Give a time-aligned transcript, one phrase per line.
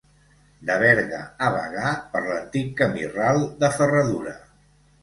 [0.69, 4.37] De Berga a Bagà per l'antic camí ral de ferradura.